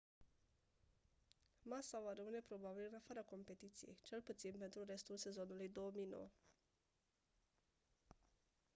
[1.65, 6.29] massa va rămâne probabil în afara competiției cel puțin pentru restul sezonului 2009